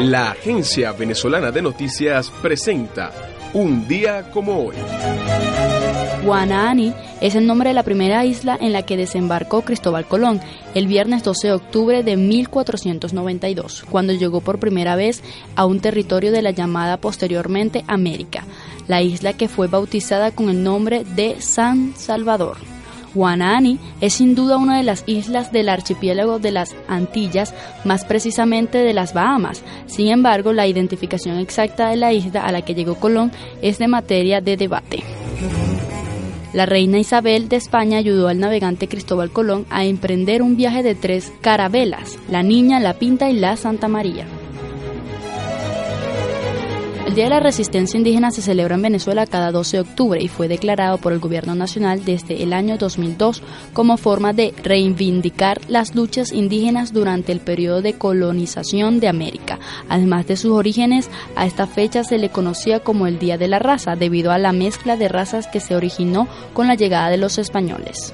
La 0.00 0.30
Agencia 0.30 0.92
Venezolana 0.92 1.50
de 1.50 1.60
Noticias 1.60 2.30
presenta 2.40 3.10
Un 3.52 3.88
día 3.88 4.30
como 4.30 4.66
hoy. 4.66 4.76
Guanaani 6.24 6.94
es 7.20 7.34
el 7.34 7.48
nombre 7.48 7.70
de 7.70 7.74
la 7.74 7.82
primera 7.82 8.24
isla 8.24 8.56
en 8.60 8.72
la 8.72 8.82
que 8.82 8.96
desembarcó 8.96 9.62
Cristóbal 9.62 10.06
Colón 10.06 10.40
el 10.76 10.86
viernes 10.86 11.24
12 11.24 11.48
de 11.48 11.52
octubre 11.52 12.02
de 12.04 12.16
1492, 12.16 13.86
cuando 13.90 14.12
llegó 14.12 14.40
por 14.40 14.60
primera 14.60 14.94
vez 14.94 15.24
a 15.56 15.66
un 15.66 15.80
territorio 15.80 16.30
de 16.30 16.42
la 16.42 16.52
llamada 16.52 16.98
posteriormente 16.98 17.82
América, 17.88 18.44
la 18.86 19.02
isla 19.02 19.32
que 19.32 19.48
fue 19.48 19.66
bautizada 19.66 20.30
con 20.30 20.48
el 20.48 20.62
nombre 20.62 21.02
de 21.16 21.40
San 21.40 21.94
Salvador. 21.96 22.77
Guanaani 23.18 23.80
es 24.00 24.14
sin 24.14 24.36
duda 24.36 24.56
una 24.56 24.78
de 24.78 24.84
las 24.84 25.02
islas 25.06 25.50
del 25.50 25.68
archipiélago 25.68 26.38
de 26.38 26.52
las 26.52 26.76
Antillas, 26.86 27.52
más 27.84 28.04
precisamente 28.04 28.78
de 28.78 28.94
las 28.94 29.12
Bahamas. 29.12 29.64
Sin 29.86 30.06
embargo, 30.06 30.52
la 30.52 30.68
identificación 30.68 31.38
exacta 31.38 31.90
de 31.90 31.96
la 31.96 32.12
isla 32.12 32.44
a 32.44 32.52
la 32.52 32.62
que 32.62 32.74
llegó 32.74 32.94
Colón 32.94 33.32
es 33.60 33.78
de 33.78 33.88
materia 33.88 34.40
de 34.40 34.56
debate. 34.56 35.02
La 36.52 36.64
reina 36.64 36.98
Isabel 36.98 37.48
de 37.48 37.56
España 37.56 37.98
ayudó 37.98 38.28
al 38.28 38.38
navegante 38.38 38.86
Cristóbal 38.86 39.30
Colón 39.30 39.66
a 39.68 39.84
emprender 39.84 40.40
un 40.40 40.56
viaje 40.56 40.84
de 40.84 40.94
tres 40.94 41.32
carabelas, 41.40 42.18
la 42.30 42.44
Niña, 42.44 42.78
la 42.78 42.94
Pinta 42.94 43.28
y 43.30 43.34
la 43.34 43.56
Santa 43.56 43.88
María. 43.88 44.26
El 47.08 47.14
Día 47.14 47.24
de 47.24 47.30
la 47.30 47.40
Resistencia 47.40 47.96
Indígena 47.96 48.30
se 48.30 48.42
celebra 48.42 48.74
en 48.74 48.82
Venezuela 48.82 49.26
cada 49.26 49.50
12 49.50 49.78
de 49.78 49.80
octubre 49.80 50.22
y 50.22 50.28
fue 50.28 50.46
declarado 50.46 50.98
por 50.98 51.14
el 51.14 51.20
Gobierno 51.20 51.54
Nacional 51.54 52.04
desde 52.04 52.42
el 52.42 52.52
año 52.52 52.76
2002 52.76 53.42
como 53.72 53.96
forma 53.96 54.34
de 54.34 54.52
reivindicar 54.62 55.58
las 55.68 55.94
luchas 55.94 56.32
indígenas 56.32 56.92
durante 56.92 57.32
el 57.32 57.40
periodo 57.40 57.80
de 57.80 57.94
colonización 57.94 59.00
de 59.00 59.08
América. 59.08 59.58
Además 59.88 60.26
de 60.26 60.36
sus 60.36 60.52
orígenes, 60.52 61.08
a 61.34 61.46
esta 61.46 61.66
fecha 61.66 62.04
se 62.04 62.18
le 62.18 62.28
conocía 62.28 62.80
como 62.80 63.06
el 63.06 63.18
Día 63.18 63.38
de 63.38 63.48
la 63.48 63.58
Raza 63.58 63.96
debido 63.96 64.30
a 64.30 64.36
la 64.36 64.52
mezcla 64.52 64.98
de 64.98 65.08
razas 65.08 65.46
que 65.46 65.60
se 65.60 65.76
originó 65.76 66.28
con 66.52 66.66
la 66.66 66.74
llegada 66.74 67.08
de 67.08 67.16
los 67.16 67.38
españoles. 67.38 68.12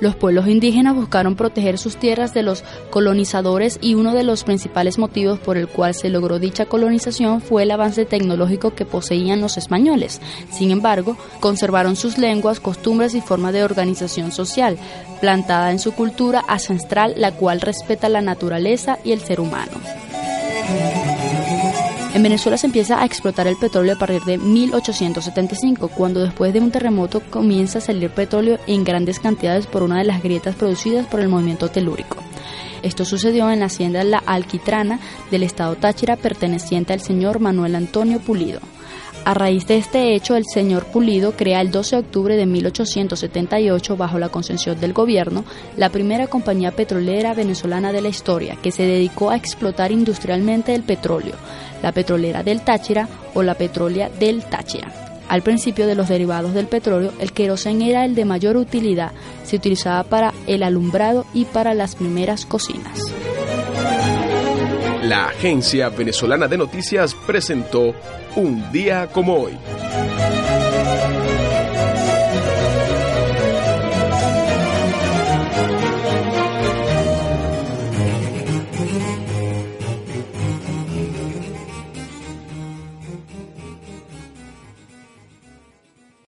Los 0.00 0.16
pueblos 0.16 0.48
indígenas 0.48 0.94
buscaron 0.94 1.36
proteger 1.36 1.78
sus 1.78 1.96
tierras 1.96 2.32
de 2.32 2.42
los 2.42 2.64
colonizadores 2.90 3.78
y 3.82 3.94
uno 3.94 4.14
de 4.14 4.22
los 4.22 4.44
principales 4.44 4.98
motivos 4.98 5.38
por 5.38 5.58
el 5.58 5.68
cual 5.68 5.94
se 5.94 6.08
logró 6.08 6.38
dicha 6.38 6.64
colonización 6.64 7.42
fue 7.42 7.64
el 7.64 7.70
avance 7.70 8.06
tecnológico 8.06 8.74
que 8.74 8.86
poseían 8.86 9.40
los 9.40 9.58
españoles. 9.58 10.20
Sin 10.50 10.70
embargo, 10.70 11.16
conservaron 11.40 11.96
sus 11.96 12.16
lenguas, 12.16 12.60
costumbres 12.60 13.14
y 13.14 13.20
forma 13.20 13.52
de 13.52 13.62
organización 13.62 14.32
social, 14.32 14.78
plantada 15.20 15.70
en 15.70 15.78
su 15.78 15.92
cultura 15.92 16.42
ancestral, 16.48 17.14
la 17.16 17.32
cual 17.32 17.60
respeta 17.60 18.08
la 18.08 18.22
naturaleza 18.22 18.98
y 19.04 19.12
el 19.12 19.20
ser 19.20 19.40
humano. 19.40 19.72
En 22.20 22.24
Venezuela 22.24 22.58
se 22.58 22.66
empieza 22.66 23.00
a 23.00 23.06
explotar 23.06 23.46
el 23.46 23.56
petróleo 23.56 23.94
a 23.94 23.98
partir 23.98 24.20
de 24.24 24.36
1875, 24.36 25.88
cuando 25.88 26.20
después 26.20 26.52
de 26.52 26.60
un 26.60 26.70
terremoto 26.70 27.22
comienza 27.30 27.78
a 27.78 27.80
salir 27.80 28.10
petróleo 28.10 28.58
en 28.66 28.84
grandes 28.84 29.18
cantidades 29.18 29.66
por 29.66 29.82
una 29.82 29.96
de 29.96 30.04
las 30.04 30.22
grietas 30.22 30.54
producidas 30.54 31.06
por 31.06 31.20
el 31.20 31.30
movimiento 31.30 31.70
telúrico. 31.70 32.18
Esto 32.82 33.06
sucedió 33.06 33.50
en 33.50 33.60
la 33.60 33.66
hacienda 33.66 34.04
La 34.04 34.18
Alquitrana 34.18 35.00
del 35.30 35.44
estado 35.44 35.76
Táchira 35.76 36.16
perteneciente 36.16 36.92
al 36.92 37.00
señor 37.00 37.40
Manuel 37.40 37.74
Antonio 37.74 38.20
Pulido. 38.20 38.60
A 39.24 39.34
raíz 39.34 39.66
de 39.66 39.76
este 39.76 40.14
hecho, 40.14 40.34
el 40.34 40.44
señor 40.46 40.86
Pulido 40.86 41.32
crea 41.32 41.60
el 41.60 41.70
12 41.70 41.96
de 41.96 42.02
octubre 42.02 42.36
de 42.36 42.46
1878, 42.46 43.96
bajo 43.96 44.18
la 44.18 44.30
concesión 44.30 44.80
del 44.80 44.94
gobierno, 44.94 45.44
la 45.76 45.90
primera 45.90 46.26
compañía 46.26 46.72
petrolera 46.72 47.34
venezolana 47.34 47.92
de 47.92 48.00
la 48.00 48.08
historia, 48.08 48.56
que 48.62 48.72
se 48.72 48.84
dedicó 48.84 49.30
a 49.30 49.36
explotar 49.36 49.92
industrialmente 49.92 50.74
el 50.74 50.82
petróleo, 50.82 51.34
la 51.82 51.92
petrolera 51.92 52.42
del 52.42 52.62
Táchira 52.62 53.08
o 53.34 53.42
la 53.42 53.54
petrólea 53.54 54.08
del 54.08 54.42
Táchira. 54.42 54.90
Al 55.28 55.42
principio 55.42 55.86
de 55.86 55.94
los 55.94 56.08
derivados 56.08 56.54
del 56.54 56.66
petróleo, 56.66 57.12
el 57.20 57.32
querosén 57.32 57.82
era 57.82 58.04
el 58.04 58.14
de 58.14 58.24
mayor 58.24 58.56
utilidad, 58.56 59.12
se 59.44 59.56
utilizaba 59.56 60.02
para 60.02 60.32
el 60.46 60.62
alumbrado 60.62 61.24
y 61.34 61.44
para 61.44 61.74
las 61.74 61.94
primeras 61.94 62.46
cocinas. 62.46 63.12
La 65.02 65.28
Agencia 65.28 65.88
Venezolana 65.88 66.46
de 66.46 66.58
Noticias 66.58 67.14
presentó 67.26 67.94
Un 68.36 68.70
día 68.70 69.06
como 69.06 69.34
hoy. 69.34 69.58